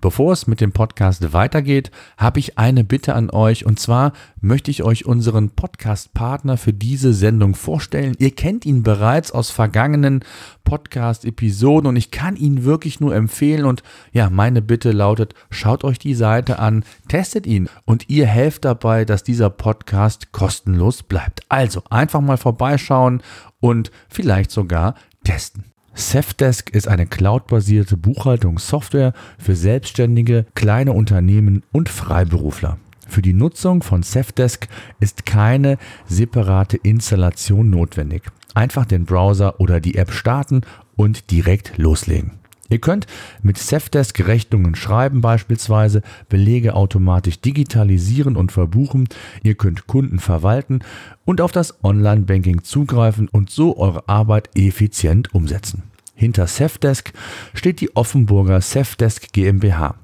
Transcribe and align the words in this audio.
Bevor 0.00 0.32
es 0.32 0.46
mit 0.46 0.60
dem 0.60 0.72
Podcast 0.72 1.32
weitergeht, 1.32 1.90
habe 2.16 2.38
ich 2.38 2.56
eine 2.56 2.84
Bitte 2.84 3.14
an 3.14 3.30
euch 3.30 3.66
und 3.66 3.80
zwar 3.80 4.12
möchte 4.40 4.70
ich 4.70 4.84
euch 4.84 5.06
unseren 5.06 5.50
Podcast-Partner 5.50 6.56
für 6.56 6.72
diese 6.72 7.12
Sendung 7.12 7.54
vorstellen. 7.54 8.14
Ihr 8.18 8.30
kennt 8.30 8.64
ihn 8.64 8.82
bereits 8.82 9.32
aus 9.32 9.50
vergangenen 9.50 10.24
Podcast-Episoden 10.64 11.88
und 11.88 11.96
ich 11.96 12.10
kann 12.10 12.36
ihn 12.36 12.64
wirklich 12.64 13.00
nur 13.00 13.14
empfehlen 13.14 13.64
und 13.64 13.82
ja, 14.12 14.30
meine 14.30 14.62
Bitte 14.62 14.92
lautet, 14.92 15.34
schaut 15.50 15.82
euch 15.82 15.98
die 15.98 16.14
Seite 16.14 16.58
an, 16.58 16.84
testet 17.08 17.46
ihn 17.46 17.68
und 17.84 18.08
ihr 18.08 18.26
helft 18.26 18.64
dabei, 18.64 19.04
dass 19.04 19.24
dieser 19.24 19.50
Podcast 19.50 20.30
kostenlos 20.30 21.02
bleibt. 21.02 21.40
Also 21.48 21.82
einfach 21.90 22.20
mal 22.20 22.36
vorbeischauen 22.36 23.22
und 23.60 23.90
vielleicht 24.08 24.50
sogar 24.50 24.94
testen. 25.24 25.64
Safdesk 25.98 26.70
ist 26.70 26.86
eine 26.86 27.06
cloudbasierte 27.06 27.96
Buchhaltungssoftware 27.96 29.12
für 29.36 29.56
Selbstständige, 29.56 30.46
kleine 30.54 30.92
Unternehmen 30.92 31.64
und 31.72 31.88
Freiberufler. 31.88 32.78
Für 33.08 33.20
die 33.20 33.32
Nutzung 33.32 33.82
von 33.82 34.04
Safdesk 34.04 34.68
ist 35.00 35.26
keine 35.26 35.76
separate 36.06 36.76
Installation 36.76 37.70
notwendig. 37.70 38.22
Einfach 38.54 38.86
den 38.86 39.06
Browser 39.06 39.60
oder 39.60 39.80
die 39.80 39.96
App 39.96 40.12
starten 40.12 40.60
und 40.94 41.32
direkt 41.32 41.76
loslegen. 41.78 42.37
Ihr 42.68 42.78
könnt 42.78 43.06
mit 43.42 43.56
Safdesk 43.58 44.26
Rechnungen 44.26 44.74
schreiben 44.74 45.20
beispielsweise, 45.20 46.02
Belege 46.28 46.74
automatisch 46.74 47.40
digitalisieren 47.40 48.36
und 48.36 48.52
verbuchen, 48.52 49.08
ihr 49.42 49.54
könnt 49.54 49.86
Kunden 49.86 50.18
verwalten 50.18 50.80
und 51.24 51.40
auf 51.40 51.52
das 51.52 51.82
Online-Banking 51.82 52.64
zugreifen 52.64 53.28
und 53.28 53.50
so 53.50 53.78
eure 53.78 54.08
Arbeit 54.08 54.50
effizient 54.54 55.34
umsetzen. 55.34 55.84
Hinter 56.14 56.48
Safdesk 56.48 57.12
steht 57.54 57.80
die 57.80 57.94
Offenburger 57.94 58.60
Safdesk 58.60 59.32
GmbH. 59.32 59.94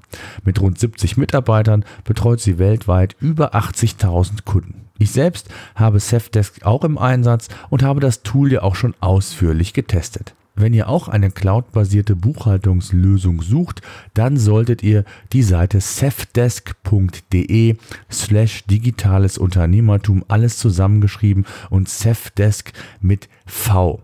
Mit 0.45 0.61
rund 0.61 0.79
70 0.79 1.17
Mitarbeitern 1.17 1.83
betreut 2.05 2.39
sie 2.39 2.57
weltweit 2.57 3.17
über 3.19 3.53
80.000 3.53 4.45
Kunden. 4.45 4.85
Ich 4.97 5.11
selbst 5.11 5.49
habe 5.75 5.99
Safdesk 5.99 6.65
auch 6.65 6.85
im 6.85 6.97
Einsatz 6.97 7.49
und 7.69 7.83
habe 7.83 7.99
das 7.99 8.23
Tool 8.23 8.53
ja 8.53 8.63
auch 8.63 8.75
schon 8.75 8.95
ausführlich 9.01 9.73
getestet. 9.73 10.35
Wenn 10.55 10.73
ihr 10.73 10.87
auch 10.87 11.09
eine 11.09 11.31
cloudbasierte 11.31 12.15
Buchhaltungslösung 12.15 13.41
sucht, 13.41 13.81
dann 14.13 14.37
solltet 14.37 14.83
ihr 14.83 15.03
die 15.33 15.43
Seite 15.43 15.81
cefdesk.de 15.81 17.75
slash 18.09 18.63
digitales 18.65 19.37
Unternehmertum 19.37 20.23
alles 20.29 20.57
zusammengeschrieben 20.57 21.45
und 21.69 21.89
Cefdesk 21.89 22.71
mit 23.01 23.27
V. 23.45 24.01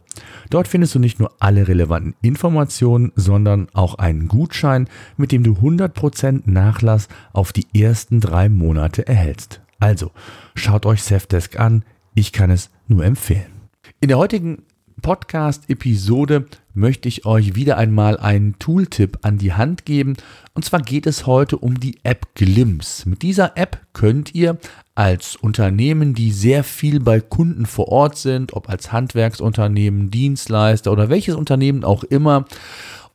Dort 0.49 0.67
findest 0.67 0.93
du 0.93 0.99
nicht 0.99 1.21
nur 1.21 1.31
alle 1.39 1.69
relevanten 1.69 2.15
Informationen, 2.21 3.13
sondern 3.15 3.67
auch 3.73 3.95
einen 3.95 4.27
Gutschein, 4.27 4.89
mit 5.15 5.31
dem 5.31 5.43
du 5.43 5.53
100% 5.53 6.41
Nachlass 6.45 7.07
auf 7.31 7.53
die 7.53 7.67
ersten 7.73 8.19
drei 8.19 8.49
Monate 8.49 9.07
erhältst. 9.07 9.61
Also, 9.79 10.11
schaut 10.53 10.85
euch 10.85 11.01
Cefdesk 11.01 11.57
an, 11.57 11.85
ich 12.13 12.33
kann 12.33 12.51
es 12.51 12.69
nur 12.89 13.05
empfehlen. 13.05 13.61
In 14.01 14.09
der 14.09 14.17
heutigen 14.17 14.63
Podcast-Episode 15.01 16.45
möchte 16.73 17.07
ich 17.07 17.25
euch 17.25 17.55
wieder 17.55 17.77
einmal 17.77 18.17
einen 18.17 18.57
Tooltip 18.59 19.19
an 19.21 19.37
die 19.37 19.53
Hand 19.53 19.85
geben. 19.85 20.15
Und 20.53 20.65
zwar 20.65 20.81
geht 20.81 21.07
es 21.07 21.25
heute 21.25 21.57
um 21.57 21.79
die 21.79 21.99
App 22.03 22.35
Glimpse. 22.35 23.07
Mit 23.09 23.21
dieser 23.21 23.57
App 23.57 23.79
könnt 23.93 24.35
ihr 24.35 24.57
als 24.95 25.35
Unternehmen, 25.35 26.13
die 26.13 26.31
sehr 26.31 26.63
viel 26.63 26.99
bei 26.99 27.19
Kunden 27.19 27.65
vor 27.65 27.87
Ort 27.89 28.17
sind, 28.17 28.53
ob 28.53 28.69
als 28.69 28.91
Handwerksunternehmen, 28.91 30.11
Dienstleister 30.11 30.91
oder 30.91 31.09
welches 31.09 31.35
Unternehmen 31.35 31.83
auch 31.83 32.03
immer, 32.03 32.45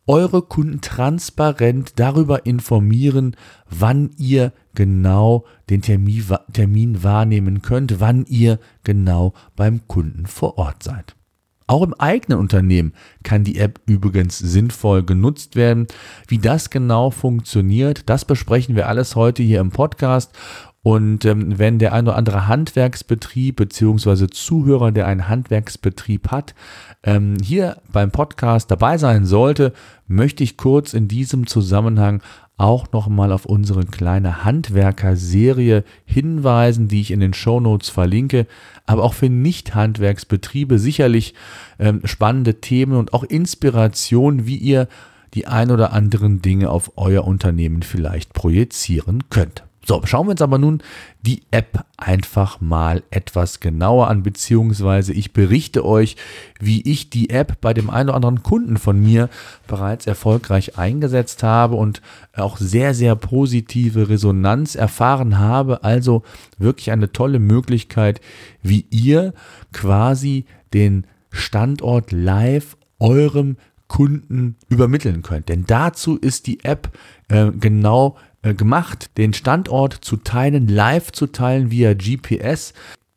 eure 0.06 0.42
Kunden 0.42 0.80
transparent 0.80 1.94
darüber 1.96 2.46
informieren, 2.46 3.36
wann 3.68 4.10
ihr 4.16 4.52
genau 4.74 5.44
den 5.68 5.82
Termin, 5.82 7.02
wahrnehmen 7.02 7.62
könnt, 7.62 7.98
wann 7.98 8.24
ihr 8.26 8.60
genau 8.84 9.34
beim 9.56 9.86
Kunden 9.88 10.26
vor 10.26 10.58
Ort 10.58 10.82
seid. 10.82 11.16
Auch 11.66 11.82
im 11.82 11.94
eigenen 11.94 12.38
Unternehmen 12.38 12.92
kann 13.24 13.42
die 13.42 13.58
App 13.58 13.80
übrigens 13.86 14.38
sinnvoll 14.38 15.02
genutzt 15.02 15.56
werden. 15.56 15.86
Wie 16.28 16.38
das 16.38 16.70
genau 16.70 17.10
funktioniert, 17.10 18.08
das 18.08 18.24
besprechen 18.24 18.76
wir 18.76 18.88
alles 18.88 19.16
heute 19.16 19.42
hier 19.42 19.60
im 19.60 19.70
Podcast. 19.70 20.32
Und 20.86 21.24
ähm, 21.24 21.58
wenn 21.58 21.80
der 21.80 21.92
ein 21.92 22.06
oder 22.06 22.16
andere 22.16 22.46
Handwerksbetrieb 22.46 23.56
beziehungsweise 23.56 24.30
Zuhörer, 24.30 24.92
der 24.92 25.08
einen 25.08 25.28
Handwerksbetrieb 25.28 26.30
hat, 26.30 26.54
ähm, 27.02 27.38
hier 27.42 27.78
beim 27.90 28.12
Podcast 28.12 28.70
dabei 28.70 28.96
sein 28.96 29.26
sollte, 29.26 29.72
möchte 30.06 30.44
ich 30.44 30.56
kurz 30.56 30.94
in 30.94 31.08
diesem 31.08 31.48
Zusammenhang 31.48 32.22
auch 32.58 32.90
nochmal 32.92 33.32
auf 33.32 33.44
unsere 33.44 33.84
kleine 33.84 34.44
Handwerker-Serie 34.44 35.84
hinweisen, 36.04 36.88
die 36.88 37.02
ich 37.02 37.10
in 37.10 37.20
den 37.20 37.34
Shownotes 37.34 37.90
verlinke, 37.90 38.46
aber 38.86 39.02
auch 39.02 39.14
für 39.14 39.28
Nicht-Handwerksbetriebe 39.28 40.78
sicherlich 40.78 41.34
ähm, 41.78 42.00
spannende 42.04 42.60
Themen 42.60 42.96
und 42.96 43.12
auch 43.12 43.24
Inspiration, 43.24 44.46
wie 44.46 44.56
ihr 44.56 44.88
die 45.34 45.46
ein 45.46 45.70
oder 45.70 45.92
anderen 45.92 46.40
Dinge 46.40 46.70
auf 46.70 46.92
euer 46.96 47.24
Unternehmen 47.24 47.82
vielleicht 47.82 48.32
projizieren 48.32 49.24
könnt. 49.28 49.64
So, 49.88 50.02
schauen 50.04 50.26
wir 50.26 50.32
uns 50.32 50.42
aber 50.42 50.58
nun 50.58 50.82
die 51.22 51.42
App 51.52 51.84
einfach 51.96 52.60
mal 52.60 53.04
etwas 53.10 53.60
genauer 53.60 54.08
an, 54.08 54.24
beziehungsweise 54.24 55.12
ich 55.12 55.32
berichte 55.32 55.84
euch, 55.84 56.16
wie 56.58 56.82
ich 56.82 57.08
die 57.08 57.30
App 57.30 57.60
bei 57.60 57.72
dem 57.72 57.88
einen 57.88 58.08
oder 58.08 58.16
anderen 58.16 58.42
Kunden 58.42 58.78
von 58.78 59.00
mir 59.00 59.28
bereits 59.68 60.08
erfolgreich 60.08 60.76
eingesetzt 60.76 61.44
habe 61.44 61.76
und 61.76 62.02
auch 62.34 62.56
sehr, 62.56 62.94
sehr 62.94 63.14
positive 63.14 64.08
Resonanz 64.08 64.74
erfahren 64.74 65.38
habe. 65.38 65.84
Also 65.84 66.24
wirklich 66.58 66.90
eine 66.90 67.12
tolle 67.12 67.38
Möglichkeit, 67.38 68.20
wie 68.62 68.86
ihr 68.90 69.34
quasi 69.72 70.46
den 70.74 71.06
Standort 71.30 72.10
live 72.10 72.76
eurem 72.98 73.56
Kunden 73.86 74.56
übermitteln 74.68 75.22
könnt. 75.22 75.48
Denn 75.48 75.64
dazu 75.64 76.16
ist 76.16 76.48
die 76.48 76.64
App 76.64 76.90
äh, 77.28 77.52
genau 77.52 78.16
äh, 78.46 78.54
gemacht, 78.54 79.10
den 79.16 79.32
Standort 79.32 79.92
zu 79.92 80.16
teilen, 80.16 80.68
live 80.68 81.10
zu 81.10 81.26
teilen 81.26 81.72
via 81.72 81.94
GPS, 81.94 82.74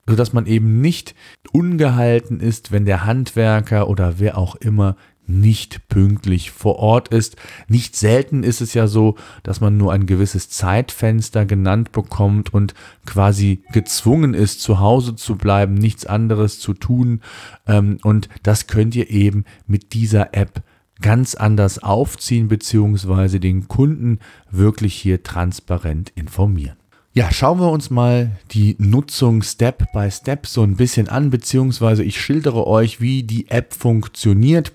sodass 0.07 0.33
man 0.33 0.47
eben 0.47 0.81
nicht 0.81 1.13
ungehalten 1.51 2.39
ist, 2.39 2.71
wenn 2.71 2.85
der 2.85 3.05
Handwerker 3.05 3.89
oder 3.89 4.15
wer 4.17 4.39
auch 4.39 4.55
immer 4.55 4.95
nicht 5.27 5.87
pünktlich 5.87 6.49
vor 6.49 6.77
Ort 6.77 7.09
ist. 7.09 7.35
Nicht 7.67 7.95
selten 7.95 8.41
ist 8.41 8.61
es 8.61 8.73
ja 8.73 8.87
so, 8.87 9.15
dass 9.43 9.61
man 9.61 9.77
nur 9.77 9.93
ein 9.93 10.07
gewisses 10.07 10.49
Zeitfenster 10.49 11.45
genannt 11.45 11.91
bekommt 11.91 12.51
und 12.51 12.73
quasi 13.05 13.61
gezwungen 13.71 14.33
ist, 14.33 14.61
zu 14.61 14.79
Hause 14.79 15.15
zu 15.15 15.35
bleiben, 15.35 15.75
nichts 15.75 16.07
anderes 16.07 16.59
zu 16.59 16.73
tun. 16.73 17.21
Ähm, 17.67 17.99
und 18.01 18.29
das 18.41 18.65
könnt 18.65 18.95
ihr 18.95 19.11
eben 19.11 19.45
mit 19.67 19.93
dieser 19.93 20.33
App 20.33 20.63
ganz 21.01 21.35
anders 21.35 21.81
aufziehen 21.81 22.47
beziehungsweise 22.47 23.39
den 23.39 23.67
Kunden 23.67 24.19
wirklich 24.51 24.95
hier 24.95 25.23
transparent 25.23 26.11
informieren. 26.15 26.75
Ja, 27.13 27.31
schauen 27.31 27.59
wir 27.59 27.71
uns 27.71 27.89
mal 27.89 28.31
die 28.51 28.75
Nutzung 28.77 29.41
Step 29.41 29.91
by 29.93 30.11
Step 30.11 30.45
so 30.45 30.61
ein 30.61 30.75
bisschen 30.75 31.09
an, 31.09 31.31
beziehungsweise 31.31 32.03
ich 32.03 32.21
schildere 32.21 32.67
euch, 32.67 33.01
wie 33.01 33.23
die 33.23 33.49
App 33.49 33.73
funktioniert. 33.73 34.71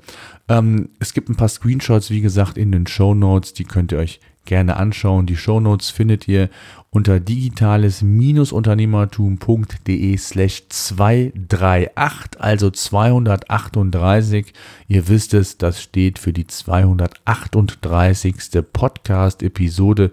Ähm, 0.49 0.89
es 0.99 1.15
gibt 1.15 1.29
ein 1.29 1.37
paar 1.37 1.49
Screenshots, 1.49 2.11
wie 2.11 2.21
gesagt, 2.21 2.59
in 2.59 2.73
den 2.73 2.87
Show 2.87 3.15
Notes, 3.15 3.53
die 3.53 3.65
könnt 3.65 3.93
ihr 3.93 3.99
euch 3.99 4.21
gerne 4.45 4.77
anschauen. 4.77 5.27
Die 5.27 5.37
Show 5.37 5.59
Notes 5.61 5.91
findet 5.91 6.27
ihr 6.29 6.49
unter 6.91 7.21
digitales-unternehmertum.de 7.21 10.17
slash 10.17 10.69
238, 10.69 12.41
also 12.41 12.71
238. 12.71 14.53
Ihr 14.89 15.09
wisst 15.09 15.35
es, 15.35 15.59
das 15.59 15.83
steht 15.83 16.19
für 16.19 16.33
die 16.33 16.47
238. 16.47 18.37
Podcast-Episode, 18.73 20.11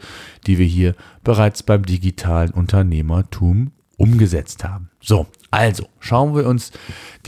die 0.48 0.58
wir 0.58 0.66
hier 0.66 0.96
bereits 1.24 1.64
beim 1.64 1.86
digitalen 1.86 2.52
Unternehmertum 2.52 3.72
umgesetzt 3.98 4.64
haben. 4.64 4.90
So, 5.00 5.28
also 5.52 5.88
schauen 6.00 6.36
wir 6.36 6.48
uns 6.48 6.72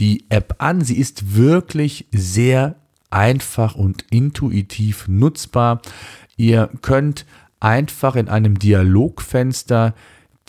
die 0.00 0.24
App 0.30 0.56
an. 0.58 0.80
Sie 0.80 0.98
ist 0.98 1.36
wirklich 1.36 2.06
sehr 2.10 2.74
einfach 3.10 3.76
und 3.76 4.04
intuitiv 4.10 5.06
nutzbar. 5.06 5.80
Ihr 6.36 6.70
könnt 6.82 7.26
einfach 7.60 8.16
in 8.16 8.28
einem 8.28 8.58
Dialogfenster 8.58 9.94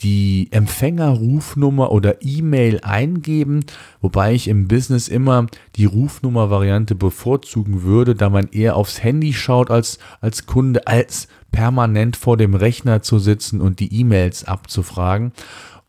die 0.00 0.48
Empfängerrufnummer 0.50 1.90
oder 1.90 2.16
E-Mail 2.20 2.80
eingeben, 2.82 3.64
wobei 4.02 4.34
ich 4.34 4.48
im 4.48 4.68
Business 4.68 5.08
immer 5.08 5.46
die 5.76 5.86
Rufnummer-Variante 5.86 6.94
bevorzugen 6.94 7.82
würde, 7.82 8.14
da 8.14 8.28
man 8.28 8.48
eher 8.48 8.76
aufs 8.76 9.02
Handy 9.02 9.32
schaut 9.32 9.70
als, 9.70 9.98
als 10.20 10.44
Kunde, 10.44 10.86
als 10.86 11.28
permanent 11.50 12.16
vor 12.16 12.36
dem 12.36 12.54
Rechner 12.54 13.00
zu 13.00 13.18
sitzen 13.18 13.62
und 13.62 13.80
die 13.80 14.00
E-Mails 14.00 14.44
abzufragen. 14.44 15.32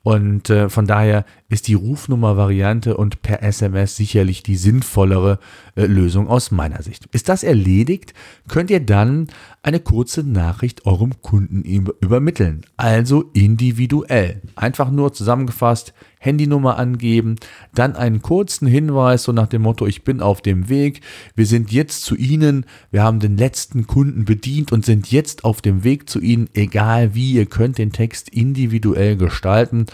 Und 0.03 0.49
äh, 0.49 0.69
von 0.69 0.87
daher 0.87 1.25
ist 1.49 1.67
die 1.67 1.73
Rufnummer-Variante 1.73 2.95
und 2.95 3.21
per 3.21 3.43
SMS 3.43 3.97
sicherlich 3.97 4.41
die 4.41 4.55
sinnvollere 4.55 5.37
äh, 5.75 5.85
Lösung 5.85 6.29
aus 6.29 6.49
meiner 6.49 6.81
Sicht. 6.81 7.07
Ist 7.11 7.27
das 7.27 7.43
erledigt, 7.43 8.13
könnt 8.47 8.69
ihr 8.69 8.79
dann 8.79 9.27
eine 9.67 9.81
kurze 9.81 10.23
Nachricht 10.23 10.85
eurem 10.85 11.21
Kunden 11.21 11.61
übermitteln. 11.61 12.61
Also 12.77 13.25
individuell. 13.33 14.41
Einfach 14.55 14.89
nur 14.89 15.11
zusammengefasst, 15.11 15.93
Handynummer 16.19 16.77
angeben, 16.77 17.35
dann 17.75 17.97
einen 17.97 18.21
kurzen 18.21 18.65
Hinweis, 18.65 19.23
so 19.23 19.33
nach 19.33 19.47
dem 19.47 19.63
Motto, 19.63 19.85
ich 19.85 20.05
bin 20.05 20.21
auf 20.21 20.39
dem 20.39 20.69
Weg, 20.69 21.01
wir 21.35 21.45
sind 21.45 21.73
jetzt 21.73 22.03
zu 22.03 22.15
Ihnen, 22.15 22.65
wir 22.91 23.03
haben 23.03 23.19
den 23.19 23.35
letzten 23.35 23.87
Kunden 23.87 24.23
bedient 24.23 24.71
und 24.71 24.85
sind 24.85 25.11
jetzt 25.11 25.43
auf 25.43 25.61
dem 25.61 25.83
Weg 25.83 26.09
zu 26.09 26.21
Ihnen, 26.21 26.49
egal 26.53 27.13
wie, 27.13 27.33
ihr 27.33 27.45
könnt 27.45 27.77
den 27.77 27.91
Text 27.91 28.29
individuell 28.29 29.17
gestalten 29.17 29.87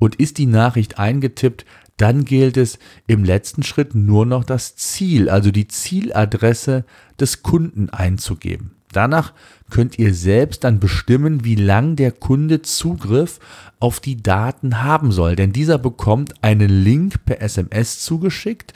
und 0.00 0.16
ist 0.16 0.38
die 0.38 0.46
Nachricht 0.46 0.98
eingetippt, 0.98 1.64
dann 1.98 2.24
gilt 2.24 2.56
es 2.56 2.80
im 3.06 3.22
letzten 3.22 3.62
Schritt 3.62 3.94
nur 3.94 4.26
noch 4.26 4.42
das 4.42 4.74
Ziel, 4.74 5.28
also 5.30 5.52
die 5.52 5.68
Zieladresse 5.68 6.84
des 7.20 7.44
Kunden 7.44 7.90
einzugeben. 7.90 8.79
Danach 8.92 9.32
könnt 9.70 9.98
ihr 9.98 10.14
selbst 10.14 10.64
dann 10.64 10.80
bestimmen, 10.80 11.44
wie 11.44 11.54
lang 11.54 11.96
der 11.96 12.10
Kunde 12.10 12.62
Zugriff 12.62 13.38
auf 13.78 14.00
die 14.00 14.22
Daten 14.22 14.82
haben 14.82 15.12
soll. 15.12 15.36
Denn 15.36 15.52
dieser 15.52 15.78
bekommt 15.78 16.34
einen 16.42 16.68
Link 16.68 17.24
per 17.24 17.40
SMS 17.40 18.00
zugeschickt, 18.00 18.74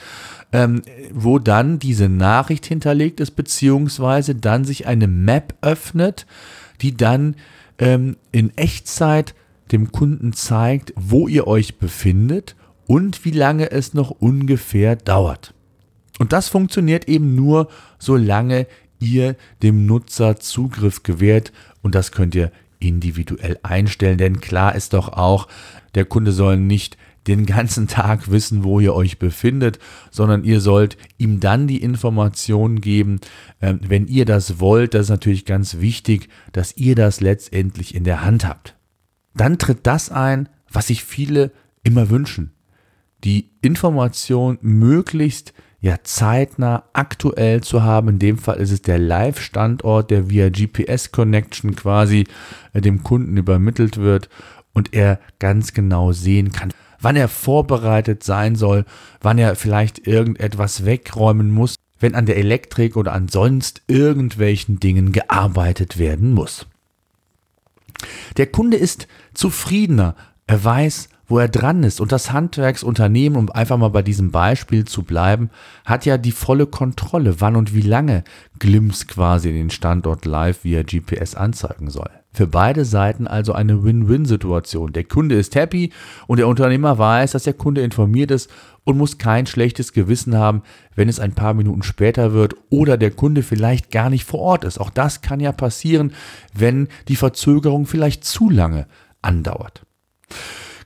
ähm, 0.51 0.81
wo 1.13 1.37
dann 1.37 1.79
diese 1.79 2.07
Nachricht 2.07 2.65
hinterlegt 2.65 3.19
ist, 3.19 3.31
beziehungsweise 3.31 4.35
dann 4.35 4.63
sich 4.63 4.87
eine 4.87 5.07
Map 5.07 5.53
öffnet, 5.61 6.25
die 6.81 6.95
dann 6.95 7.35
ähm, 7.77 8.15
in 8.31 8.57
Echtzeit 8.57 9.35
dem 9.71 9.91
Kunden 9.91 10.33
zeigt, 10.33 10.93
wo 10.95 11.27
ihr 11.27 11.47
euch 11.47 11.77
befindet 11.77 12.55
und 12.87 13.25
wie 13.25 13.31
lange 13.31 13.71
es 13.71 13.93
noch 13.93 14.11
ungefähr 14.11 14.95
dauert. 14.95 15.53
Und 16.19 16.31
das 16.31 16.47
funktioniert 16.47 17.09
eben 17.09 17.35
nur, 17.35 17.67
solange 17.99 18.67
ihr 18.99 19.35
dem 19.61 19.85
Nutzer 19.85 20.37
Zugriff 20.37 21.03
gewährt 21.03 21.51
und 21.81 21.95
das 21.95 22.11
könnt 22.11 22.35
ihr 22.35 22.51
individuell 22.79 23.59
einstellen, 23.63 24.17
denn 24.17 24.41
klar 24.41 24.75
ist 24.75 24.93
doch 24.93 25.09
auch, 25.09 25.47
der 25.95 26.05
Kunde 26.05 26.31
soll 26.31 26.57
nicht 26.57 26.97
den 27.27 27.45
ganzen 27.45 27.87
Tag 27.89 28.29
wissen, 28.31 28.63
wo 28.63 28.79
ihr 28.79 28.93
euch 28.93 29.19
befindet, 29.19 29.79
sondern 30.11 30.43
ihr 30.43 30.61
sollt 30.61 30.97
ihm 31.17 31.39
dann 31.39 31.67
die 31.67 31.81
Informationen 31.81 32.81
geben, 32.81 33.19
ähm, 33.61 33.79
wenn 33.87 34.07
ihr 34.07 34.25
das 34.25 34.59
wollt. 34.59 34.93
Das 34.93 35.03
ist 35.03 35.09
natürlich 35.09 35.45
ganz 35.45 35.79
wichtig, 35.79 36.29
dass 36.51 36.77
ihr 36.77 36.95
das 36.95 37.21
letztendlich 37.21 37.95
in 37.95 38.03
der 38.03 38.23
Hand 38.23 38.45
habt. 38.45 38.75
Dann 39.33 39.57
tritt 39.57 39.79
das 39.83 40.11
ein, 40.11 40.49
was 40.71 40.87
sich 40.87 41.03
viele 41.03 41.51
immer 41.83 42.09
wünschen. 42.09 42.51
Die 43.23 43.51
Information 43.61 44.57
möglichst 44.61 45.53
ja 45.81 45.97
zeitnah 46.03 46.83
aktuell 46.93 47.61
zu 47.61 47.83
haben. 47.83 48.09
In 48.09 48.19
dem 48.19 48.37
Fall 48.37 48.57
ist 48.57 48.71
es 48.71 48.81
der 48.81 48.99
Live-Standort, 48.99 50.11
der 50.11 50.29
via 50.29 50.49
GPS-Connection 50.49 51.75
quasi 51.75 52.25
äh, 52.73 52.81
dem 52.81 53.03
Kunden 53.03 53.37
übermittelt 53.37 53.97
wird 53.97 54.29
und 54.73 54.93
er 54.93 55.19
ganz 55.39 55.73
genau 55.73 56.11
sehen 56.11 56.51
kann, 56.51 56.73
wann 56.99 57.15
er 57.15 57.27
vorbereitet 57.27 58.23
sein 58.23 58.55
soll, 58.55 58.85
wann 59.21 59.37
er 59.37 59.55
vielleicht 59.55 60.07
irgendetwas 60.07 60.85
wegräumen 60.85 61.51
muss, 61.51 61.75
wenn 61.99 62.15
an 62.15 62.25
der 62.25 62.37
Elektrik 62.37 62.97
oder 62.97 63.13
an 63.13 63.29
sonst 63.29 63.83
irgendwelchen 63.87 64.79
Dingen 64.79 65.11
gearbeitet 65.11 65.97
werden 65.97 66.33
muss. 66.33 66.67
Der 68.37 68.47
Kunde 68.47 68.77
ist 68.77 69.07
zufriedener, 69.33 70.15
er 70.47 70.63
weiß, 70.63 71.09
wo 71.27 71.39
er 71.39 71.49
dran 71.49 71.83
ist. 71.83 72.01
Und 72.01 72.11
das 72.11 72.31
Handwerksunternehmen, 72.31 73.37
um 73.37 73.51
einfach 73.51 73.77
mal 73.77 73.89
bei 73.89 74.01
diesem 74.01 74.31
Beispiel 74.31 74.85
zu 74.85 75.03
bleiben, 75.03 75.49
hat 75.85 76.05
ja 76.05 76.17
die 76.17 76.31
volle 76.31 76.67
Kontrolle, 76.67 77.41
wann 77.41 77.55
und 77.55 77.73
wie 77.73 77.81
lange 77.81 78.23
Glimps 78.59 79.07
quasi 79.07 79.51
den 79.51 79.69
Standort 79.69 80.25
live 80.25 80.63
via 80.63 80.83
GPS 80.83 81.35
anzeigen 81.35 81.89
soll. 81.89 82.09
Für 82.35 82.47
beide 82.47 82.83
Seiten 82.83 83.27
also 83.27 83.53
eine 83.53 83.85
Win-Win-Situation. 83.85 84.91
Der 84.91 85.05
Kunde 85.05 85.35
ist 85.35 85.55
happy 85.55 85.93
und 86.27 86.37
der 86.37 86.49
Unternehmer 86.49 86.97
weiß, 86.97 87.31
dass 87.31 87.43
der 87.43 87.53
Kunde 87.53 87.79
informiert 87.79 88.29
ist 88.29 88.51
und 88.83 88.97
muss 88.97 89.17
kein 89.17 89.45
schlechtes 89.45 89.93
Gewissen 89.93 90.35
haben, 90.35 90.61
wenn 90.95 91.07
es 91.07 91.21
ein 91.21 91.33
paar 91.33 91.53
Minuten 91.53 91.81
später 91.81 92.33
wird 92.33 92.55
oder 92.69 92.97
der 92.97 93.11
Kunde 93.11 93.41
vielleicht 93.41 93.89
gar 93.89 94.09
nicht 94.09 94.25
vor 94.25 94.41
Ort 94.41 94.65
ist. 94.65 94.79
Auch 94.79 94.89
das 94.89 95.21
kann 95.21 95.39
ja 95.39 95.53
passieren, 95.53 96.11
wenn 96.53 96.89
die 97.07 97.15
Verzögerung 97.15 97.85
vielleicht 97.85 98.25
zu 98.25 98.49
lange 98.49 98.85
andauert. 99.21 99.85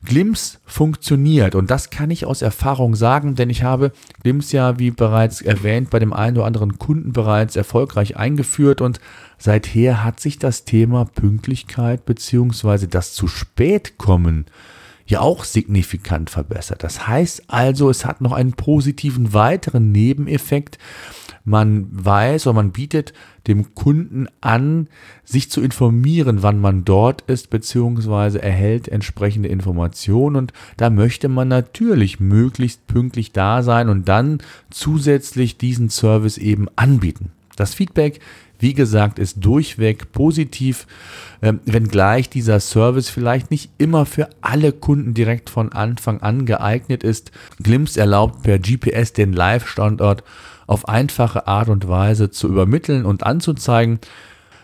Glimpse 0.04 0.60
funktioniert 0.66 1.56
und 1.56 1.70
das 1.70 1.90
kann 1.90 2.10
ich 2.10 2.26
aus 2.26 2.42
Erfahrung 2.42 2.96
sagen, 2.96 3.36
denn 3.36 3.50
ich 3.50 3.64
habe 3.64 3.92
Glimpse 4.24 4.56
ja, 4.56 4.80
wie 4.80 4.92
bereits 4.92 5.42
erwähnt, 5.42 5.90
bei 5.90 6.00
dem 6.00 6.14
einen 6.14 6.38
oder 6.38 6.46
anderen 6.46 6.80
Kunden 6.80 7.12
bereits 7.12 7.56
erfolgreich 7.58 8.16
eingeführt 8.16 8.80
und 8.80 9.00
seither 9.38 10.04
hat 10.04 10.20
sich 10.20 10.40
das 10.40 10.64
Thema 10.64 11.06
Pünktlichkeit 11.06 12.06
bzw. 12.06 12.88
das 12.88 13.14
zu 13.14 13.28
spät 13.28 13.98
kommen 13.98 14.46
ja 15.10 15.22
auch 15.22 15.44
signifikant 15.44 16.30
verbessert. 16.30 16.84
Das 16.84 17.08
heißt 17.08 17.44
also, 17.48 17.90
es 17.90 18.06
hat 18.06 18.22
noch 18.22 18.32
einen 18.32 18.54
positiven 18.54 19.34
weiteren 19.34 19.92
Nebeneffekt, 19.92 20.78
man 21.46 21.88
weiß 21.92 22.46
oder 22.46 22.54
man 22.54 22.72
bietet 22.72 23.14
dem 23.48 23.74
Kunden 23.74 24.28
an, 24.40 24.88
sich 25.24 25.50
zu 25.50 25.62
informieren, 25.62 26.44
wann 26.44 26.60
man 26.60 26.86
dort 26.86 27.22
ist, 27.24 27.50
beziehungsweise 27.50 28.42
erhält 28.42 28.88
entsprechende 28.88 29.50
Informationen. 29.50 30.36
Und 30.36 30.54
da 30.78 30.92
möchte 30.92 31.28
man 31.28 31.48
natürlich 31.48 32.20
möglichst 32.20 32.86
pünktlich 32.86 33.32
da 33.32 33.64
sein 33.64 33.90
und 33.90 34.08
dann 34.08 34.40
zusätzlich 34.70 35.58
diesen 35.58 35.90
Service 35.90 36.38
eben 36.38 36.68
anbieten. 36.76 37.32
Das 37.56 37.74
Feedback 37.74 38.20
wie 38.60 38.74
gesagt, 38.74 39.20
ist 39.20 39.44
durchweg 39.44 40.12
positiv, 40.12 40.86
ähm, 41.42 41.62
wenngleich 41.66 42.30
dieser 42.30 42.60
Service 42.60 43.10
vielleicht 43.10 43.52
nicht 43.52 43.72
immer 43.78 44.06
für 44.06 44.30
alle 44.42 44.74
Kunden 44.74 45.14
direkt 45.14 45.50
von 45.50 45.72
Anfang 45.72 46.22
an 46.22 46.46
geeignet 46.46 47.04
ist. 47.04 47.32
Glimpse 47.62 48.00
erlaubt 48.00 48.44
per 48.44 48.60
GPS 48.60 49.14
den 49.14 49.34
Live-Standort 49.34 50.24
auf 50.68 50.88
einfache 50.88 51.48
Art 51.48 51.70
und 51.70 51.88
Weise 51.88 52.30
zu 52.30 52.48
übermitteln 52.48 53.06
und 53.06 53.24
anzuzeigen. 53.24 54.00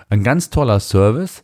Ein 0.07 0.23
ganz 0.23 0.51
toller 0.51 0.79
Service, 0.79 1.43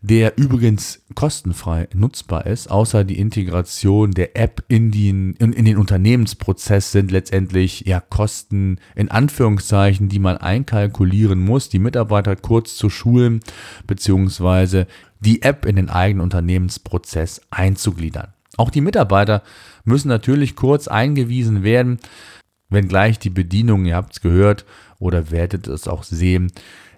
der 0.00 0.38
übrigens 0.38 1.02
kostenfrei 1.14 1.86
nutzbar 1.92 2.46
ist, 2.46 2.70
außer 2.70 3.04
die 3.04 3.18
Integration 3.18 4.12
der 4.12 4.36
App 4.38 4.64
in 4.68 4.90
den, 4.90 5.34
in, 5.34 5.52
in 5.52 5.66
den 5.66 5.76
Unternehmensprozess 5.76 6.92
sind 6.92 7.10
letztendlich 7.10 7.82
ja 7.86 8.00
Kosten 8.00 8.78
in 8.94 9.10
Anführungszeichen, 9.10 10.08
die 10.08 10.18
man 10.18 10.38
einkalkulieren 10.38 11.44
muss, 11.44 11.68
die 11.68 11.78
Mitarbeiter 11.78 12.36
kurz 12.36 12.76
zu 12.76 12.88
schulen, 12.88 13.40
beziehungsweise 13.86 14.86
die 15.20 15.42
App 15.42 15.66
in 15.66 15.76
den 15.76 15.90
eigenen 15.90 16.22
Unternehmensprozess 16.22 17.42
einzugliedern. 17.50 18.32
Auch 18.56 18.70
die 18.70 18.80
Mitarbeiter 18.80 19.42
müssen 19.84 20.08
natürlich 20.08 20.56
kurz 20.56 20.88
eingewiesen 20.88 21.62
werden, 21.62 21.98
wenngleich 22.70 23.18
die 23.18 23.30
Bedienung, 23.30 23.84
ihr 23.84 23.96
habt 23.96 24.14
es 24.14 24.20
gehört 24.22 24.64
oder 24.98 25.30
werdet 25.30 25.66
es 25.66 25.86
auch 25.86 26.04
sehen, 26.04 26.50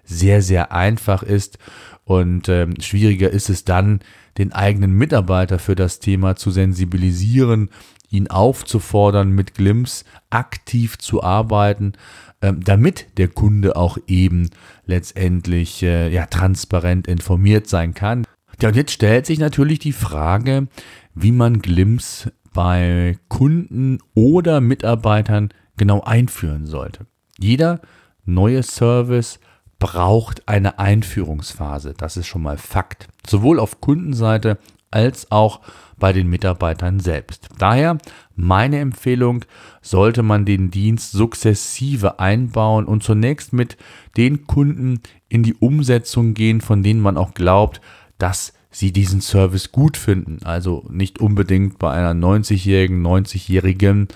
sehr, 0.03 0.41
sehr 0.41 0.71
einfach 0.71 1.23
ist. 1.23 1.57
Und 2.03 2.49
ähm, 2.49 2.75
schwieriger 2.79 3.29
ist 3.29 3.49
es 3.49 3.63
dann, 3.63 3.99
den 4.37 4.51
eigenen 4.51 4.91
Mitarbeiter 4.91 5.59
für 5.59 5.75
das 5.75 5.99
Thema 5.99 6.35
zu 6.35 6.51
sensibilisieren, 6.51 7.69
ihn 8.09 8.29
aufzufordern, 8.29 9.31
mit 9.31 9.53
Glimps 9.55 10.05
aktiv 10.29 10.97
zu 10.97 11.23
arbeiten, 11.23 11.93
ähm, 12.41 12.63
damit 12.63 13.07
der 13.17 13.27
Kunde 13.27 13.75
auch 13.75 13.97
eben 14.07 14.49
letztendlich 14.85 15.81
äh, 15.83 16.09
ja, 16.09 16.25
transparent 16.25 17.07
informiert 17.07 17.67
sein 17.67 17.93
kann. 17.93 18.25
Ja, 18.61 18.69
und 18.69 18.75
jetzt 18.75 18.91
stellt 18.91 19.25
sich 19.25 19.39
natürlich 19.39 19.79
die 19.79 19.93
Frage, 19.93 20.67
wie 21.15 21.31
man 21.31 21.59
Glimps 21.61 22.29
bei 22.53 23.17
Kunden 23.29 23.99
oder 24.13 24.61
Mitarbeitern 24.61 25.49
genau 25.77 26.01
einführen 26.01 26.65
sollte. 26.65 27.07
Jeder 27.39 27.81
neue 28.25 28.61
Service 28.61 29.39
braucht 29.83 30.47
eine 30.47 30.79
Einführungsphase. 30.79 31.93
Das 31.97 32.15
ist 32.15 32.27
schon 32.27 32.41
mal 32.41 32.57
Fakt. 32.57 33.09
Sowohl 33.27 33.59
auf 33.59 33.81
Kundenseite 33.81 34.57
als 34.91 35.29
auch 35.29 35.59
bei 35.97 36.13
den 36.13 36.29
Mitarbeitern 36.29 37.01
selbst. 37.01 37.49
Daher 37.59 37.97
meine 38.33 38.79
Empfehlung, 38.79 39.43
sollte 39.81 40.23
man 40.23 40.45
den 40.45 40.71
Dienst 40.71 41.11
sukzessive 41.11 42.17
einbauen 42.21 42.85
und 42.85 43.03
zunächst 43.03 43.51
mit 43.51 43.75
den 44.15 44.47
Kunden 44.47 45.01
in 45.27 45.43
die 45.43 45.55
Umsetzung 45.55 46.33
gehen, 46.33 46.61
von 46.61 46.81
denen 46.81 47.01
man 47.01 47.17
auch 47.17 47.33
glaubt, 47.33 47.81
dass 48.17 48.53
sie 48.71 48.93
diesen 48.93 49.19
Service 49.19 49.73
gut 49.73 49.97
finden. 49.97 50.39
Also 50.45 50.85
nicht 50.89 51.19
unbedingt 51.19 51.77
bei 51.77 51.91
einer 51.91 52.13
90-jährigen, 52.13 53.05
90-jährigen 53.05 54.07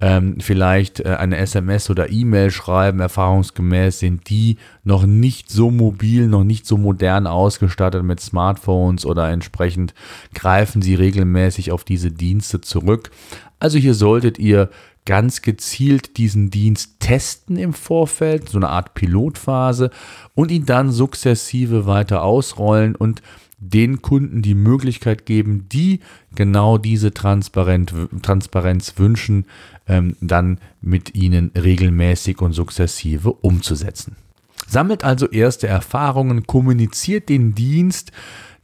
ähm, 0.00 0.36
vielleicht 0.40 1.00
äh, 1.00 1.16
eine 1.18 1.38
SMS 1.38 1.88
oder 1.88 2.10
E-Mail 2.10 2.50
schreiben. 2.50 3.00
Erfahrungsgemäß 3.00 3.98
sind 3.98 4.28
die 4.28 4.58
noch 4.84 5.06
nicht 5.06 5.50
so 5.50 5.70
mobil, 5.70 6.26
noch 6.28 6.44
nicht 6.44 6.66
so 6.66 6.76
modern 6.76 7.26
ausgestattet 7.26 8.02
mit 8.02 8.20
Smartphones 8.20 9.06
oder 9.06 9.30
entsprechend 9.30 9.94
greifen 10.34 10.82
sie 10.82 10.94
regelmäßig 10.94 11.72
auf 11.72 11.84
diese 11.84 12.10
Dienste 12.10 12.60
zurück. 12.60 13.10
Also 13.58 13.78
hier 13.78 13.94
solltet 13.94 14.38
ihr 14.38 14.70
ganz 15.06 15.40
gezielt 15.40 16.18
diesen 16.18 16.50
Dienst 16.50 17.00
testen 17.00 17.56
im 17.56 17.72
Vorfeld, 17.72 18.48
so 18.48 18.58
eine 18.58 18.68
Art 18.68 18.94
Pilotphase 18.94 19.90
und 20.34 20.50
ihn 20.50 20.66
dann 20.66 20.90
sukzessive 20.90 21.86
weiter 21.86 22.22
ausrollen 22.22 22.96
und 22.96 23.22
den 23.58 24.02
Kunden 24.02 24.42
die 24.42 24.54
Möglichkeit 24.54 25.24
geben, 25.26 25.68
die 25.70 26.00
genau 26.34 26.78
diese 26.78 27.14
Transparenz, 27.14 27.92
Transparenz 28.22 28.94
wünschen, 28.96 29.46
ähm, 29.88 30.16
dann 30.20 30.58
mit 30.80 31.14
ihnen 31.14 31.50
regelmäßig 31.54 32.40
und 32.40 32.52
sukzessive 32.52 33.32
umzusetzen. 33.32 34.16
Sammelt 34.68 35.04
also 35.04 35.26
erste 35.28 35.68
Erfahrungen, 35.68 36.46
kommuniziert 36.46 37.28
den 37.28 37.54
Dienst, 37.54 38.12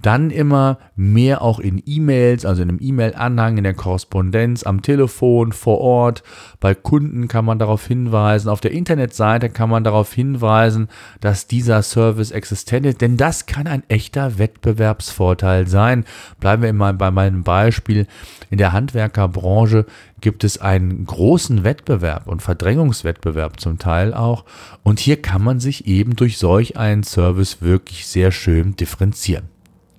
dann 0.02 0.30
immer 0.30 0.78
mehr 0.96 1.42
auch 1.42 1.58
in 1.58 1.82
E-Mails, 1.86 2.44
also 2.44 2.62
in 2.62 2.68
einem 2.68 2.78
E-Mail-Anhang, 2.80 3.56
in 3.56 3.64
der 3.64 3.74
Korrespondenz, 3.74 4.64
am 4.64 4.82
Telefon, 4.82 5.52
vor 5.52 5.78
Ort. 5.78 6.22
Bei 6.60 6.74
Kunden 6.74 7.28
kann 7.28 7.44
man 7.44 7.58
darauf 7.58 7.86
hinweisen. 7.86 8.48
Auf 8.48 8.60
der 8.60 8.72
Internetseite 8.72 9.48
kann 9.48 9.70
man 9.70 9.84
darauf 9.84 10.12
hinweisen, 10.12 10.88
dass 11.20 11.46
dieser 11.46 11.82
Service 11.82 12.30
existent 12.30 12.86
ist, 12.86 13.00
denn 13.00 13.16
das 13.16 13.46
kann 13.46 13.66
ein 13.66 13.82
echter 13.88 14.38
Wettbewerbsvorteil 14.38 15.66
sein. 15.66 16.04
Bleiben 16.40 16.62
wir 16.62 16.70
immer 16.70 16.92
bei 16.92 17.10
meinem 17.10 17.44
Beispiel. 17.44 18.06
In 18.50 18.58
der 18.58 18.72
Handwerkerbranche 18.72 19.86
gibt 20.20 20.44
es 20.44 20.60
einen 20.60 21.04
großen 21.04 21.64
Wettbewerb 21.64 22.26
und 22.26 22.42
Verdrängungswettbewerb 22.42 23.60
zum 23.60 23.78
Teil 23.78 24.14
auch. 24.14 24.44
Und 24.82 25.00
hier 25.00 25.20
kann 25.20 25.42
man 25.42 25.60
sich 25.60 25.86
eben 25.86 26.16
durch 26.16 26.38
solch 26.38 26.76
einen 26.76 27.02
Service 27.02 27.60
wirklich 27.60 28.06
sehr 28.06 28.32
schön 28.32 28.76
differenzieren. 28.76 29.51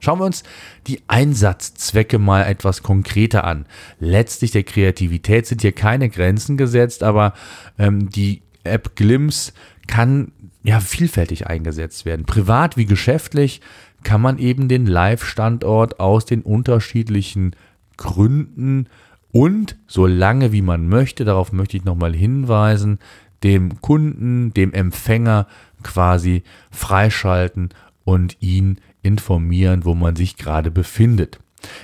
Schauen 0.04 0.20
wir 0.20 0.26
uns 0.26 0.44
die 0.88 1.02
Einsatzzwecke 1.08 2.20
mal 2.20 2.44
etwas 2.44 2.84
konkreter 2.84 3.46
an. 3.46 3.66
Letztlich 4.00 4.52
der 4.52 4.64
Kreativität 4.64 5.48
sind 5.48 5.62
hier 5.62 5.72
keine 5.72 6.10
Grenzen 6.10 6.58
gesetzt, 6.58 7.04
aber 7.04 7.34
ähm, 7.80 8.10
die 8.10 8.42
App 8.66 8.98
Glimpse 8.98 9.54
kann 9.88 10.34
ja 10.62 10.82
vielfältig 10.82 11.48
eingesetzt 11.48 12.04
werden. 12.04 12.26
Privat 12.26 12.76
wie 12.76 12.86
geschäftlich 12.86 13.62
kann 14.04 14.20
man 14.20 14.40
eben 14.40 14.68
den 14.68 14.86
Live-Standort 14.86 16.02
aus 16.02 16.26
den 16.26 16.42
unterschiedlichen 16.42 17.56
Gründen 17.96 18.88
und 19.32 19.78
so 19.88 20.06
lange 20.06 20.52
wie 20.52 20.62
man 20.62 20.90
möchte, 20.90 21.24
darauf 21.24 21.54
möchte 21.54 21.78
ich 21.78 21.86
nochmal 21.86 22.14
hinweisen, 22.14 23.00
dem 23.42 23.80
Kunden, 23.80 24.54
dem 24.54 24.74
Empfänger 24.74 25.48
quasi 25.82 26.44
freischalten 26.72 27.70
und 28.04 28.36
ihn 28.42 28.80
informieren, 29.04 29.86
wo 29.86 29.94
man 29.94 30.16
sich 30.16 30.38
gerade 30.38 30.72
befindet. 30.72 31.40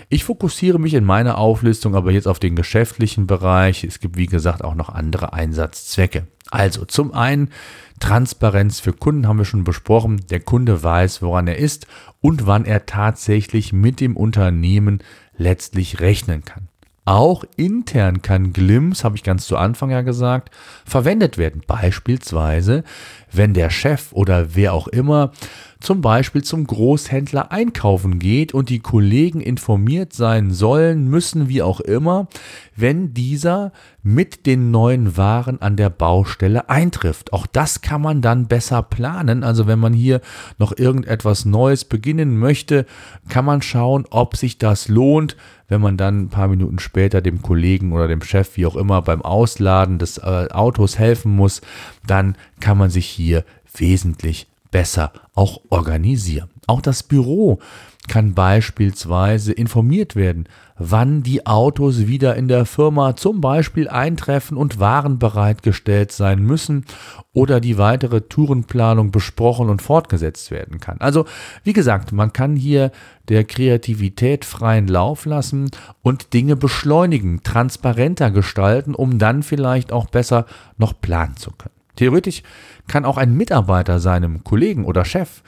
Ich 0.10 0.24
fokussiere 0.24 0.80
mich 0.80 0.94
in 0.94 1.04
meiner 1.04 1.38
Auflistung 1.38 1.96
aber 1.96 2.12
jetzt 2.12 2.28
auf 2.28 2.40
den 2.40 2.56
geschäftlichen 2.56 3.28
Bereich. 3.28 3.84
Es 3.84 4.00
gibt, 4.00 4.18
wie 4.18 4.26
gesagt, 4.26 4.64
auch 4.64 4.76
noch 4.76 4.90
andere 4.90 5.34
Einsatzzwecke. 5.34 6.28
Also 6.52 6.86
zum 6.86 7.14
einen 7.14 7.50
Transparenz 8.00 8.80
für 8.80 8.94
Kunden 8.94 9.28
haben 9.28 9.38
wir 9.38 9.46
schon 9.46 9.64
besprochen. 9.64 10.22
Der 10.30 10.40
Kunde 10.40 10.82
weiß, 10.82 11.22
woran 11.22 11.48
er 11.48 11.58
ist 11.58 11.88
und 12.22 12.48
wann 12.48 12.66
er 12.66 12.86
tatsächlich 12.86 13.72
mit 13.72 14.00
dem 14.00 14.18
Unternehmen 14.18 15.04
letztlich 15.38 16.00
rechnen 16.00 16.44
kann. 16.44 16.69
Auch 17.10 17.44
intern 17.58 18.22
kann 18.22 18.54
Glimpse, 18.54 19.04
habe 19.04 19.16
ich 19.16 19.24
ganz 19.24 19.48
zu 19.48 19.58
Anfang 19.58 19.90
ja 19.90 20.02
gesagt, 20.02 20.52
verwendet 20.86 21.40
werden. 21.40 21.64
Beispielsweise, 21.66 22.84
wenn 23.32 23.56
der 23.56 23.72
Chef 23.72 24.14
oder 24.14 24.54
wer 24.54 24.74
auch 24.74 24.88
immer 24.88 25.32
zum 25.80 26.02
Beispiel 26.02 26.44
zum 26.44 26.68
Großhändler 26.68 27.52
einkaufen 27.52 28.20
geht 28.20 28.54
und 28.54 28.70
die 28.70 28.82
Kollegen 28.82 29.42
informiert 29.42 30.14
sein 30.14 30.52
sollen, 30.52 31.08
müssen, 31.08 31.50
wie 31.50 31.64
auch 31.64 31.80
immer, 31.80 32.28
wenn 32.76 33.14
dieser 33.16 33.72
mit 34.04 34.46
den 34.46 34.70
neuen 34.72 35.18
Waren 35.18 35.62
an 35.62 35.78
der 35.78 35.90
Baustelle 35.90 36.70
eintrifft. 36.70 37.34
Auch 37.34 37.48
das 37.48 37.82
kann 37.82 38.02
man 38.02 38.22
dann 38.22 38.48
besser 38.48 38.84
planen. 38.84 39.44
Also 39.44 39.68
wenn 39.68 39.80
man 39.80 39.94
hier 39.94 40.22
noch 40.58 40.78
irgendetwas 40.78 41.46
Neues 41.46 41.86
beginnen 41.86 42.38
möchte, 42.38 42.86
kann 43.30 43.46
man 43.46 43.62
schauen, 43.62 44.06
ob 44.10 44.36
sich 44.36 44.58
das 44.58 44.90
lohnt, 44.90 45.38
wenn 45.70 45.80
man 45.80 45.96
dann 45.96 46.24
ein 46.24 46.30
paar 46.30 46.48
Minuten 46.48 46.80
später 46.80 47.22
dem 47.22 47.42
Kollegen 47.42 47.94
oder 47.94 48.08
dem 48.08 48.22
Chef, 48.22 48.58
wie 48.58 48.66
auch 48.66 48.76
immer, 48.76 49.02
beim 49.02 49.22
Ausladen 49.22 50.00
des 50.00 50.18
äh, 50.18 50.48
Autos 50.52 51.00
helfen 51.00 51.36
muss, 51.36 51.62
dann 52.06 52.36
kann 52.60 52.78
man 52.78 52.90
sich 52.90 53.06
hier 53.06 53.46
wesentlich 53.78 54.48
besser 54.72 55.14
auch 55.36 55.62
organisieren. 55.70 56.50
Auch 56.70 56.82
das 56.82 57.02
Büro 57.02 57.58
kann 58.08 58.36
beispielsweise 58.36 59.52
informiert 59.52 60.16
werden, 60.16 60.48
wann 60.78 61.24
die 61.24 61.48
Autos 61.48 62.06
wieder 62.06 62.36
in 62.36 62.48
der 62.48 62.66
Firma 62.66 63.16
zum 63.16 63.42
Beispiel 63.42 63.90
eintreffen 63.90 64.56
und 64.56 64.80
Waren 64.80 65.18
bereitgestellt 65.18 66.12
sein 66.12 66.44
müssen 66.44 66.86
oder 67.34 67.60
die 67.60 67.80
weitere 67.80 68.22
Tourenplanung 68.22 69.10
besprochen 69.10 69.68
und 69.68 69.82
fortgesetzt 69.82 70.52
werden 70.52 70.80
kann. 70.80 71.02
Also 71.02 71.26
wie 71.64 71.74
gesagt, 71.74 72.12
man 72.12 72.34
kann 72.34 72.56
hier 72.56 72.92
der 73.30 73.46
Kreativität 73.46 74.46
freien 74.46 74.88
Lauf 74.88 75.26
lassen 75.26 75.72
und 76.04 76.34
Dinge 76.34 76.56
beschleunigen, 76.56 77.42
transparenter 77.42 78.30
gestalten, 78.30 78.94
um 78.94 79.18
dann 79.18 79.42
vielleicht 79.42 79.92
auch 79.92 80.06
besser 80.06 80.46
noch 80.78 81.02
planen 81.02 81.36
zu 81.36 81.50
können. 81.50 81.74
Theoretisch 81.96 82.44
kann 82.88 83.06
auch 83.06 83.18
ein 83.18 83.36
Mitarbeiter 83.36 84.00
seinem 84.00 84.44
Kollegen 84.44 84.86
oder 84.86 85.04
Chef 85.04 85.42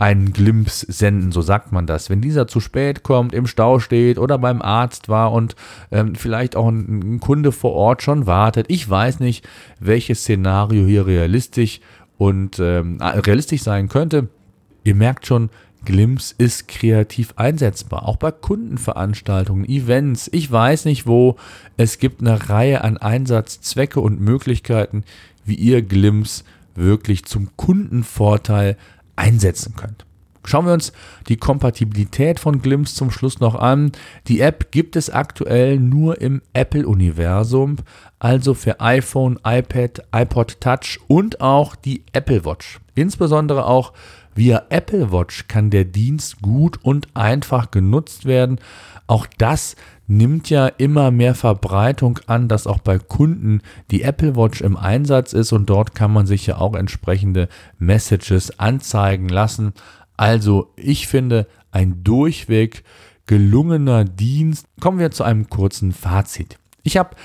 einen 0.00 0.32
Glimps 0.32 0.80
senden, 0.80 1.30
so 1.30 1.42
sagt 1.42 1.72
man 1.72 1.86
das. 1.86 2.08
Wenn 2.08 2.22
dieser 2.22 2.48
zu 2.48 2.58
spät 2.58 3.02
kommt, 3.02 3.34
im 3.34 3.46
Stau 3.46 3.80
steht 3.80 4.18
oder 4.18 4.38
beim 4.38 4.62
Arzt 4.62 5.10
war 5.10 5.30
und 5.30 5.54
ähm, 5.90 6.14
vielleicht 6.14 6.56
auch 6.56 6.68
ein, 6.68 7.16
ein, 7.16 7.20
Kunde 7.20 7.52
vor 7.52 7.74
Ort 7.74 8.02
schon 8.02 8.26
wartet. 8.26 8.66
Ich 8.70 8.88
weiß 8.88 9.20
nicht, 9.20 9.46
welches 9.78 10.20
Szenario 10.20 10.86
hier 10.86 11.06
realistisch 11.06 11.80
und 12.16 12.58
ähm, 12.58 12.98
realistisch 13.02 13.62
sein 13.62 13.90
könnte. 13.90 14.28
Ihr 14.84 14.94
merkt 14.94 15.26
schon, 15.26 15.50
Glimps 15.84 16.32
ist 16.32 16.68
kreativ 16.68 17.34
einsetzbar, 17.36 18.08
auch 18.08 18.16
bei 18.16 18.30
Kundenveranstaltungen, 18.30 19.68
Events, 19.68 20.30
ich 20.32 20.50
weiß 20.50 20.86
nicht 20.86 21.06
wo. 21.06 21.36
Es 21.76 21.98
gibt 21.98 22.22
eine 22.22 22.48
Reihe 22.48 22.84
an 22.84 22.96
Einsatzzwecke 22.96 24.00
und 24.00 24.18
Möglichkeiten, 24.18 25.04
wie 25.44 25.54
ihr 25.54 25.82
Glimps 25.82 26.44
wirklich 26.74 27.26
zum 27.26 27.50
Kundenvorteil 27.56 28.76
einsetzen 29.20 29.74
könnt. 29.76 30.06
Schauen 30.44 30.64
wir 30.64 30.72
uns 30.72 30.92
die 31.28 31.36
Kompatibilität 31.36 32.40
von 32.40 32.62
Glimpse 32.62 32.94
zum 32.94 33.10
Schluss 33.10 33.40
noch 33.40 33.54
an. 33.54 33.92
Die 34.26 34.40
App 34.40 34.72
gibt 34.72 34.96
es 34.96 35.10
aktuell 35.10 35.78
nur 35.78 36.20
im 36.20 36.40
Apple-Universum, 36.54 37.76
also 38.18 38.54
für 38.54 38.80
iPhone, 38.80 39.38
iPad, 39.44 40.02
iPod 40.12 40.60
Touch 40.60 40.98
und 41.08 41.42
auch 41.42 41.76
die 41.76 42.04
Apple 42.12 42.46
Watch. 42.46 42.80
Insbesondere 42.94 43.66
auch 43.66 43.92
via 44.34 44.62
Apple 44.68 45.12
Watch 45.12 45.48
kann 45.48 45.70
der 45.70 45.84
Dienst 45.84 46.42
gut 46.42 46.78
und 46.82 47.08
einfach 47.14 47.70
genutzt 47.70 48.24
werden. 48.24 48.58
Auch 49.06 49.26
das 49.38 49.76
nimmt 50.06 50.50
ja 50.50 50.66
immer 50.66 51.10
mehr 51.10 51.34
Verbreitung 51.34 52.18
an, 52.26 52.48
dass 52.48 52.66
auch 52.66 52.78
bei 52.78 52.98
Kunden 52.98 53.60
die 53.90 54.02
Apple 54.02 54.36
Watch 54.36 54.60
im 54.60 54.76
Einsatz 54.76 55.32
ist 55.32 55.52
und 55.52 55.70
dort 55.70 55.94
kann 55.94 56.12
man 56.12 56.26
sich 56.26 56.46
ja 56.46 56.58
auch 56.58 56.74
entsprechende 56.74 57.48
Messages 57.78 58.58
anzeigen 58.58 59.28
lassen. 59.28 59.72
Also 60.16 60.72
ich 60.76 61.06
finde 61.06 61.46
ein 61.70 62.02
durchweg 62.02 62.84
gelungener 63.26 64.04
Dienst. 64.04 64.66
Kommen 64.80 64.98
wir 64.98 65.12
zu 65.12 65.22
einem 65.22 65.48
kurzen 65.48 65.92
Fazit. 65.92 66.58
Ich 66.82 66.96
habe 66.96 67.16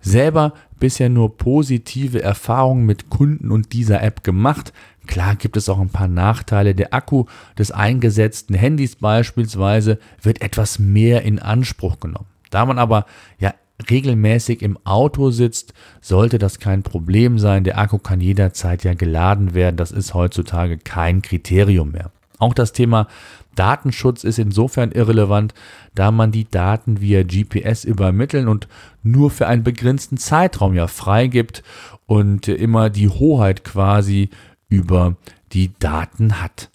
selber 0.00 0.54
bisher 0.78 1.10
nur 1.10 1.36
positive 1.36 2.22
Erfahrungen 2.22 2.86
mit 2.86 3.10
Kunden 3.10 3.50
und 3.50 3.72
dieser 3.74 4.02
App 4.02 4.24
gemacht. 4.24 4.72
Klar 5.10 5.34
gibt 5.34 5.56
es 5.56 5.68
auch 5.68 5.80
ein 5.80 5.90
paar 5.90 6.06
Nachteile. 6.06 6.72
Der 6.72 6.94
Akku 6.94 7.24
des 7.58 7.72
eingesetzten 7.72 8.54
Handys 8.54 8.94
beispielsweise 8.94 9.98
wird 10.22 10.40
etwas 10.40 10.78
mehr 10.78 11.22
in 11.22 11.40
Anspruch 11.40 11.98
genommen. 11.98 12.28
Da 12.50 12.64
man 12.64 12.78
aber 12.78 13.06
ja 13.40 13.52
regelmäßig 13.90 14.62
im 14.62 14.78
Auto 14.84 15.32
sitzt, 15.32 15.74
sollte 16.00 16.38
das 16.38 16.60
kein 16.60 16.84
Problem 16.84 17.40
sein. 17.40 17.64
Der 17.64 17.78
Akku 17.78 17.98
kann 17.98 18.20
jederzeit 18.20 18.84
ja 18.84 18.94
geladen 18.94 19.52
werden. 19.52 19.76
Das 19.76 19.90
ist 19.90 20.14
heutzutage 20.14 20.78
kein 20.78 21.22
Kriterium 21.22 21.90
mehr. 21.90 22.12
Auch 22.38 22.54
das 22.54 22.72
Thema 22.72 23.08
Datenschutz 23.56 24.22
ist 24.22 24.38
insofern 24.38 24.92
irrelevant, 24.92 25.54
da 25.96 26.12
man 26.12 26.30
die 26.30 26.48
Daten 26.48 27.00
via 27.00 27.24
GPS 27.24 27.84
übermitteln 27.84 28.46
und 28.46 28.68
nur 29.02 29.32
für 29.32 29.48
einen 29.48 29.64
begrenzten 29.64 30.18
Zeitraum 30.18 30.74
ja 30.74 30.86
freigibt 30.86 31.64
und 32.06 32.46
immer 32.48 32.90
die 32.90 33.08
Hoheit 33.08 33.64
quasi 33.64 34.30
über 34.70 35.16
die 35.52 35.72
Daten 35.78 36.40
hat. 36.40 36.70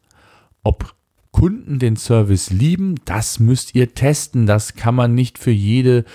Ob 0.63 0.93
Kunden 1.31 1.79
den 1.79 1.97
Service 1.97 2.49
lieben, 2.49 2.95
das 3.03 3.39
müsst 3.39 3.75
ihr 3.75 3.93
testen. 3.93 4.45
Das 4.45 4.75
kann 4.75 4.95
man 4.95 5.15
nicht 5.15 5.37
für 5.37 5.51
jede 5.51 6.05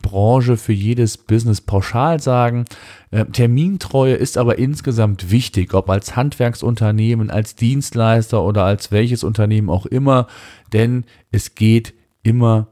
Branche, 0.00 0.56
für 0.56 0.72
jedes 0.72 1.18
Business 1.18 1.60
pauschal 1.60 2.18
sagen. 2.18 2.64
Äh, 3.10 3.26
Termintreue 3.26 4.14
ist 4.14 4.38
aber 4.38 4.58
insgesamt 4.58 5.30
wichtig, 5.30 5.74
ob 5.74 5.90
als 5.90 6.16
Handwerksunternehmen, 6.16 7.30
als 7.30 7.56
Dienstleister 7.56 8.42
oder 8.42 8.64
als 8.64 8.90
welches 8.90 9.22
Unternehmen 9.22 9.68
auch 9.68 9.84
immer, 9.84 10.28
denn 10.72 11.04
es 11.30 11.54
geht 11.54 11.92
immer 12.22 12.68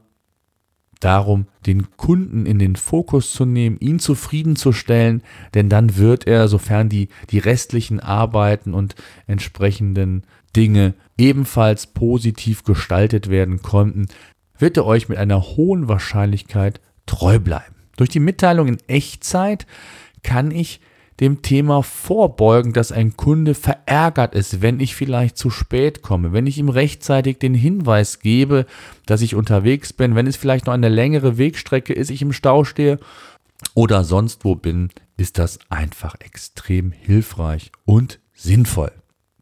darum, 0.99 1.47
den 1.65 1.95
Kunden 1.97 2.45
in 2.45 2.59
den 2.59 2.75
Fokus 2.75 3.31
zu 3.31 3.45
nehmen, 3.45 3.77
ihn 3.79 3.99
zufriedenzustellen, 3.99 5.23
denn 5.53 5.69
dann 5.69 5.97
wird 5.97 6.27
er, 6.27 6.47
sofern 6.47 6.89
die, 6.89 7.09
die 7.29 7.39
restlichen 7.39 7.99
Arbeiten 7.99 8.73
und 8.73 8.95
entsprechenden 9.27 10.23
Dinge 10.55 10.93
ebenfalls 11.17 11.87
positiv 11.87 12.63
gestaltet 12.63 13.29
werden 13.29 13.61
konnten, 13.61 14.07
wird 14.57 14.77
er 14.77 14.85
euch 14.85 15.09
mit 15.09 15.17
einer 15.17 15.41
hohen 15.41 15.87
Wahrscheinlichkeit 15.87 16.81
treu 17.05 17.39
bleiben. 17.39 17.75
Durch 17.97 18.09
die 18.09 18.19
Mitteilung 18.19 18.67
in 18.67 18.77
Echtzeit 18.87 19.65
kann 20.23 20.51
ich 20.51 20.81
dem 21.19 21.41
Thema 21.41 21.83
vorbeugen, 21.83 22.73
dass 22.73 22.91
ein 22.91 23.17
Kunde 23.17 23.53
verärgert 23.53 24.33
ist, 24.33 24.61
wenn 24.61 24.79
ich 24.79 24.95
vielleicht 24.95 25.37
zu 25.37 25.49
spät 25.49 26.01
komme, 26.01 26.31
wenn 26.31 26.47
ich 26.47 26.57
ihm 26.57 26.69
rechtzeitig 26.69 27.39
den 27.39 27.53
Hinweis 27.53 28.19
gebe, 28.19 28.65
dass 29.05 29.21
ich 29.21 29.35
unterwegs 29.35 29.91
bin, 29.91 30.15
wenn 30.15 30.27
es 30.27 30.37
vielleicht 30.37 30.67
noch 30.67 30.73
eine 30.73 30.89
längere 30.89 31.37
Wegstrecke 31.37 31.93
ist, 31.93 32.09
ich 32.09 32.21
im 32.21 32.33
Stau 32.33 32.63
stehe 32.63 32.99
oder 33.73 34.03
sonst 34.03 34.45
wo 34.45 34.55
bin, 34.55 34.89
ist 35.17 35.37
das 35.37 35.59
einfach 35.69 36.15
extrem 36.19 36.91
hilfreich 36.91 37.71
und 37.85 38.19
sinnvoll. 38.33 38.91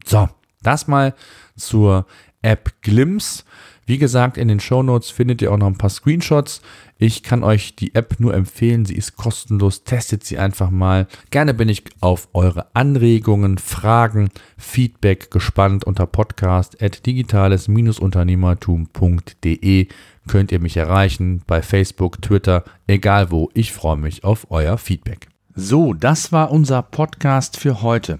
So, 0.05 0.29
das 0.63 0.87
mal 0.87 1.13
zur 1.55 2.07
App 2.41 2.81
Glimpse. 2.81 3.43
Wie 3.87 3.97
gesagt, 3.97 4.37
in 4.37 4.49
den 4.49 4.59
Show 4.59 4.83
Notes 4.83 5.09
findet 5.09 5.41
ihr 5.41 5.51
auch 5.51 5.57
noch 5.57 5.67
ein 5.67 5.77
paar 5.77 5.89
Screenshots. 5.89 6.61
Ich 6.97 7.23
kann 7.23 7.43
euch 7.43 7.77
die 7.77 7.95
App 7.95 8.19
nur 8.19 8.33
empfehlen. 8.33 8.83
Sie 8.83 8.95
ist 8.95 9.15
kostenlos. 9.15 9.85
Testet 9.85 10.25
sie 10.25 10.37
einfach 10.37 10.69
mal. 10.69 11.07
Gerne 11.31 11.53
bin 11.53 11.69
ich 11.69 11.83
auf 12.01 12.27
eure 12.33 12.75
Anregungen, 12.75 13.57
Fragen, 13.57 14.27
Feedback 14.57 15.31
gespannt 15.31 15.85
unter 15.85 16.05
podcast 16.05 16.83
at 16.83 17.05
digitales-unternehmertum.de 17.05 19.87
könnt 20.27 20.51
ihr 20.51 20.59
mich 20.59 20.75
erreichen 20.75 21.41
bei 21.47 21.61
Facebook, 21.61 22.21
Twitter, 22.21 22.65
egal 22.85 23.31
wo. 23.31 23.49
Ich 23.53 23.71
freue 23.71 23.95
mich 23.95 24.25
auf 24.25 24.51
euer 24.51 24.77
Feedback. 24.77 25.29
So, 25.55 25.93
das 25.93 26.33
war 26.33 26.51
unser 26.51 26.81
Podcast 26.81 27.57
für 27.57 27.81
heute. 27.81 28.19